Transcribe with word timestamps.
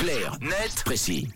Clair, 0.00 0.38
net, 0.40 0.82
précis. 0.86 1.28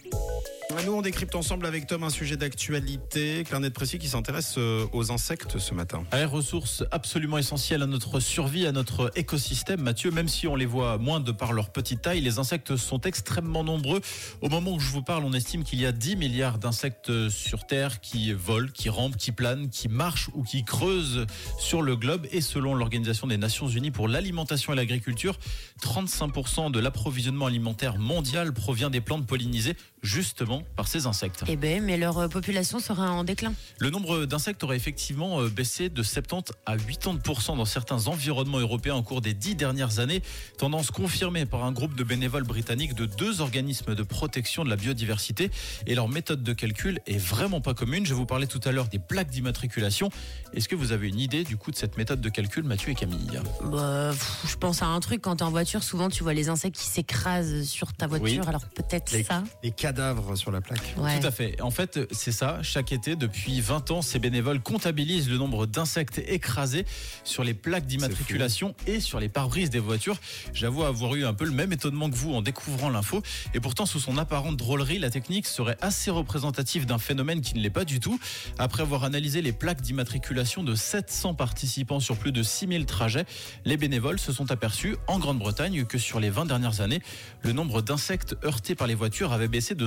Nous, 0.82 0.92
on 0.92 1.02
décrypte 1.02 1.34
ensemble 1.34 1.66
avec 1.66 1.86
Tom 1.86 2.02
un 2.02 2.10
sujet 2.10 2.36
d'actualité, 2.36 3.44
Clarnet 3.46 3.70
Précis 3.70 3.98
qui 3.98 4.08
s'intéresse 4.08 4.56
euh, 4.58 4.86
aux 4.92 5.12
insectes 5.12 5.58
ce 5.58 5.72
matin. 5.72 6.04
Ressources 6.12 6.84
absolument 6.90 7.38
essentielles 7.38 7.82
à 7.82 7.86
notre 7.86 8.18
survie, 8.18 8.66
à 8.66 8.72
notre 8.72 9.10
écosystème. 9.14 9.80
Mathieu, 9.80 10.10
même 10.10 10.28
si 10.28 10.46
on 10.46 10.56
les 10.56 10.66
voit 10.66 10.98
moins 10.98 11.20
de 11.20 11.32
par 11.32 11.52
leur 11.52 11.70
petite 11.70 12.02
taille, 12.02 12.20
les 12.20 12.38
insectes 12.38 12.76
sont 12.76 13.00
extrêmement 13.02 13.62
nombreux. 13.62 14.00
Au 14.40 14.48
moment 14.48 14.72
où 14.72 14.80
je 14.80 14.90
vous 14.90 15.02
parle, 15.02 15.24
on 15.24 15.32
estime 15.32 15.64
qu'il 15.64 15.80
y 15.80 15.86
a 15.86 15.92
10 15.92 16.16
milliards 16.16 16.58
d'insectes 16.58 17.28
sur 17.28 17.66
Terre 17.66 18.00
qui 18.00 18.32
volent, 18.32 18.68
qui 18.72 18.88
rampent, 18.88 19.16
qui 19.16 19.32
planent, 19.32 19.70
qui 19.70 19.88
marchent 19.88 20.28
ou 20.34 20.42
qui 20.42 20.64
creusent 20.64 21.26
sur 21.58 21.82
le 21.82 21.96
globe. 21.96 22.26
Et 22.32 22.40
selon 22.40 22.74
l'Organisation 22.74 23.26
des 23.26 23.38
Nations 23.38 23.68
Unies 23.68 23.92
pour 23.92 24.08
l'alimentation 24.08 24.72
et 24.72 24.76
l'agriculture, 24.76 25.38
35% 25.82 26.70
de 26.72 26.80
l'approvisionnement 26.80 27.46
alimentaire 27.46 27.98
mondial 27.98 28.52
provient 28.52 28.90
des 28.90 29.00
plantes 29.00 29.26
pollinisées 29.26 29.76
justement 30.02 30.63
par 30.76 30.88
ces 30.88 31.06
insectes. 31.06 31.44
Eh 31.48 31.56
ben, 31.56 31.82
mais 31.82 31.96
leur 31.96 32.18
euh, 32.18 32.28
population 32.28 32.78
sera 32.78 33.10
en 33.10 33.24
déclin. 33.24 33.52
Le 33.78 33.90
nombre 33.90 34.24
d'insectes 34.26 34.62
aurait 34.64 34.76
effectivement 34.76 35.40
euh, 35.40 35.48
baissé 35.48 35.88
de 35.88 36.02
70 36.02 36.52
à 36.66 36.76
80% 36.76 37.56
dans 37.56 37.64
certains 37.64 38.06
environnements 38.06 38.58
européens 38.58 38.94
au 38.96 39.02
cours 39.02 39.20
des 39.20 39.34
dix 39.34 39.54
dernières 39.54 39.98
années. 39.98 40.22
Tendance 40.58 40.90
confirmée 40.90 41.46
par 41.46 41.64
un 41.64 41.72
groupe 41.72 41.94
de 41.94 42.04
bénévoles 42.04 42.44
britanniques 42.44 42.94
de 42.94 43.06
deux 43.06 43.40
organismes 43.40 43.94
de 43.94 44.02
protection 44.02 44.64
de 44.64 44.70
la 44.70 44.76
biodiversité. 44.76 45.50
Et 45.86 45.94
leur 45.94 46.08
méthode 46.08 46.42
de 46.42 46.52
calcul 46.52 47.00
est 47.06 47.18
vraiment 47.18 47.60
pas 47.60 47.74
commune. 47.74 48.06
Je 48.06 48.14
vous 48.14 48.26
parlais 48.26 48.46
tout 48.46 48.60
à 48.64 48.72
l'heure 48.72 48.88
des 48.88 48.98
plaques 48.98 49.30
d'immatriculation. 49.30 50.10
Est-ce 50.52 50.68
que 50.68 50.74
vous 50.76 50.92
avez 50.92 51.08
une 51.08 51.20
idée 51.20 51.44
du 51.44 51.56
coup 51.56 51.70
de 51.70 51.76
cette 51.76 51.96
méthode 51.96 52.20
de 52.20 52.28
calcul, 52.28 52.64
Mathieu 52.64 52.90
et 52.90 52.94
Camille? 52.94 53.40
Bah, 53.64 54.10
pff, 54.12 54.46
je 54.48 54.56
pense 54.56 54.82
à 54.82 54.86
un 54.86 55.00
truc, 55.00 55.20
quand 55.22 55.36
t'es 55.36 55.42
en 55.42 55.50
voiture, 55.50 55.82
souvent 55.82 56.08
tu 56.08 56.22
vois 56.22 56.34
les 56.34 56.48
insectes 56.48 56.76
qui 56.76 56.86
s'écrasent 56.86 57.64
sur 57.64 57.92
ta 57.92 58.06
voiture, 58.06 58.42
Oui. 58.42 58.48
alors 58.48 58.64
peut-être 58.68 59.10
ça. 59.24 59.42
les 59.62 59.70
cadavres 59.70 60.36
sur 60.36 60.43
la 60.50 60.60
plaque. 60.60 60.94
Ouais. 60.96 61.18
Tout 61.20 61.26
à 61.26 61.30
fait. 61.30 61.60
En 61.60 61.70
fait, 61.70 62.00
c'est 62.12 62.32
ça. 62.32 62.58
Chaque 62.62 62.92
été, 62.92 63.16
depuis 63.16 63.60
20 63.60 63.90
ans, 63.90 64.02
ces 64.02 64.18
bénévoles 64.18 64.60
comptabilisent 64.60 65.28
le 65.28 65.38
nombre 65.38 65.66
d'insectes 65.66 66.22
écrasés 66.26 66.84
sur 67.24 67.44
les 67.44 67.54
plaques 67.54 67.86
d'immatriculation 67.86 68.74
et 68.86 69.00
sur 69.00 69.20
les 69.20 69.28
pare-brises 69.28 69.70
des 69.70 69.78
voitures. 69.78 70.18
J'avoue 70.52 70.84
avoir 70.84 71.14
eu 71.14 71.24
un 71.24 71.34
peu 71.34 71.44
le 71.44 71.52
même 71.52 71.72
étonnement 71.72 72.10
que 72.10 72.16
vous 72.16 72.34
en 72.34 72.42
découvrant 72.42 72.90
l'info. 72.90 73.22
Et 73.54 73.60
pourtant, 73.60 73.86
sous 73.86 74.00
son 74.00 74.18
apparente 74.18 74.56
drôlerie, 74.56 74.98
la 74.98 75.10
technique 75.10 75.46
serait 75.46 75.76
assez 75.80 76.10
représentative 76.10 76.86
d'un 76.86 76.98
phénomène 76.98 77.40
qui 77.40 77.54
ne 77.54 77.60
l'est 77.60 77.70
pas 77.70 77.84
du 77.84 78.00
tout. 78.00 78.18
Après 78.58 78.82
avoir 78.82 79.04
analysé 79.04 79.42
les 79.42 79.52
plaques 79.52 79.80
d'immatriculation 79.80 80.62
de 80.62 80.74
700 80.74 81.34
participants 81.34 82.00
sur 82.00 82.16
plus 82.16 82.32
de 82.32 82.42
6000 82.42 82.86
trajets, 82.86 83.24
les 83.64 83.76
bénévoles 83.76 84.18
se 84.18 84.32
sont 84.32 84.50
aperçus 84.50 84.96
en 85.06 85.18
Grande-Bretagne 85.18 85.84
que 85.84 85.98
sur 85.98 86.20
les 86.20 86.30
20 86.30 86.46
dernières 86.46 86.80
années, 86.80 87.00
le 87.42 87.52
nombre 87.52 87.82
d'insectes 87.82 88.36
heurtés 88.44 88.74
par 88.74 88.86
les 88.86 88.94
voitures 88.94 89.32
avait 89.32 89.48
baissé 89.48 89.74
de 89.74 89.86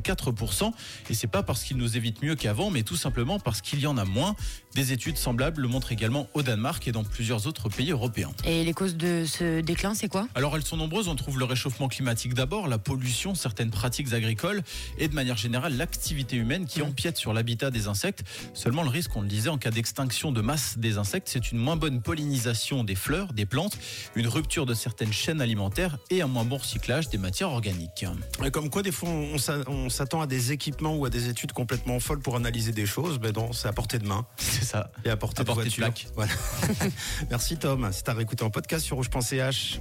64%. 0.00 0.72
Et 1.10 1.14
c'est 1.14 1.26
pas 1.26 1.42
parce 1.42 1.62
qu'ils 1.64 1.76
nous 1.76 1.96
évitent 1.96 2.22
mieux 2.22 2.34
qu'avant, 2.34 2.70
mais 2.70 2.82
tout 2.82 2.96
simplement 2.96 3.38
parce 3.38 3.60
qu'il 3.60 3.80
y 3.80 3.86
en 3.86 3.96
a 3.96 4.04
moins. 4.04 4.34
Des 4.74 4.92
études 4.92 5.16
semblables 5.18 5.62
le 5.62 5.68
montrent 5.68 5.92
également 5.92 6.26
au 6.34 6.42
Danemark 6.42 6.86
et 6.88 6.92
dans 6.92 7.04
plusieurs 7.04 7.46
autres 7.46 7.68
pays 7.68 7.92
européens. 7.92 8.32
Et 8.44 8.64
les 8.64 8.72
causes 8.72 8.96
de 8.96 9.24
ce 9.24 9.60
déclin, 9.60 9.94
c'est 9.94 10.08
quoi? 10.08 10.26
Alors 10.34 10.56
elles 10.56 10.64
sont 10.64 10.76
nombreuses, 10.76 11.06
on 11.06 11.14
trouve 11.14 11.38
le 11.38 11.44
réchauffement 11.44 11.86
climatique 11.88 12.34
d'abord, 12.34 12.66
la 12.66 12.78
pollution, 12.78 13.36
certaines 13.36 13.70
pratiques 13.70 14.12
agricoles 14.12 14.62
et 14.98 15.06
de 15.06 15.14
manière 15.14 15.36
générale 15.36 15.76
l'activité 15.76 16.36
humaine 16.36 16.66
qui 16.66 16.82
empiète 16.82 17.16
sur 17.16 17.32
l'habitat 17.32 17.70
des 17.70 17.86
insectes. 17.86 18.24
Seulement 18.52 18.82
le 18.82 18.88
risque, 18.88 19.14
on 19.16 19.20
le 19.22 19.28
disait, 19.28 19.48
en 19.48 19.58
cas 19.58 19.70
d'extinction 19.70 20.32
de 20.32 20.40
masse 20.40 20.76
des 20.76 20.98
insectes, 20.98 21.28
c'est 21.30 21.52
une 21.52 21.58
moins 21.58 21.76
bonne 21.76 22.02
pollinisation 22.02 22.82
des 22.82 22.96
fleurs, 22.96 23.32
des 23.32 23.46
plantes, 23.46 23.78
une 24.16 24.26
rupture 24.26 24.66
de 24.66 24.74
certaines 24.74 25.12
chaînes 25.12 25.40
alimentaires 25.40 25.98
et 26.10 26.20
un 26.22 26.26
moins 26.26 26.44
bon 26.44 26.56
recyclage 26.56 27.08
des 27.10 27.18
matières 27.18 27.50
organiques. 27.50 28.04
Et 28.44 28.50
comme 28.50 28.70
quoi, 28.70 28.82
des 28.82 28.90
fois, 28.92 29.08
on 29.08 29.38
s'a- 29.38 29.58
on 29.84 29.90
s'attend 29.90 30.20
à 30.22 30.26
des 30.26 30.52
équipements 30.52 30.96
ou 30.96 31.04
à 31.04 31.10
des 31.10 31.28
études 31.28 31.52
complètement 31.52 32.00
folles 32.00 32.20
pour 32.20 32.36
analyser 32.36 32.72
des 32.72 32.86
choses. 32.86 33.18
Ben 33.18 33.32
non, 33.34 33.52
c'est 33.52 33.68
à 33.68 33.72
portée 33.72 33.98
de 33.98 34.06
main 34.06 34.26
C'est 34.36 34.64
ça. 34.64 34.90
et 35.04 35.10
à 35.10 35.16
portée 35.16 35.40
À 35.40 35.44
de 35.44 35.46
portée 35.46 35.68
de 35.68 35.74
voiture. 35.76 36.10
Voilà. 36.14 36.32
Merci 37.30 37.56
Tom. 37.56 37.88
C'est 37.92 38.08
à 38.08 38.14
réécouter 38.14 38.44
en 38.44 38.50
podcast 38.50 38.84
sur 38.84 38.96
rouge.ch. 38.96 39.80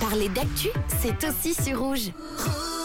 Parler 0.00 0.28
d'actu, 0.28 0.68
c'est 1.00 1.24
aussi 1.24 1.54
sur 1.54 1.80
rouge. 1.80 2.10
Rouge. 2.38 2.75